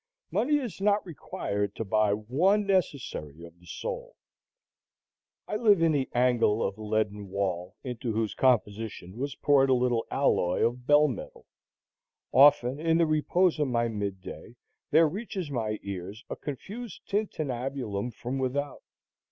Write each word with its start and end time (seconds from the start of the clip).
Money 0.31 0.57
is 0.57 0.81
not 0.81 1.05
required 1.05 1.75
to 1.75 1.85
buy 1.85 2.11
one 2.11 2.65
necessary 2.65 3.43
of 3.43 3.59
the 3.59 3.67
soul. 3.67 4.15
I 5.47 5.55
live 5.57 5.83
in 5.83 5.91
the 5.91 6.09
angle 6.11 6.63
of 6.63 6.75
a 6.75 6.81
leaden 6.81 7.29
wall, 7.29 7.75
into 7.83 8.11
whose 8.11 8.33
composition 8.33 9.15
was 9.15 9.35
poured 9.35 9.69
a 9.69 9.75
little 9.75 10.07
alloy 10.09 10.63
of 10.65 10.87
bell 10.87 11.07
metal. 11.07 11.45
Often, 12.31 12.79
in 12.79 12.97
the 12.97 13.05
repose 13.05 13.59
of 13.59 13.67
my 13.67 13.89
mid 13.89 14.21
day, 14.21 14.55
there 14.89 15.07
reaches 15.07 15.51
my 15.51 15.77
ears 15.83 16.25
a 16.31 16.35
confused 16.35 17.01
tintinnabulum 17.07 18.11
from 18.11 18.39
without. 18.39 18.81